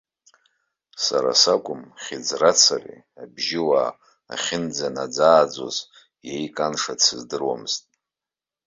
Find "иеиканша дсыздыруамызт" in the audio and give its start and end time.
6.29-7.83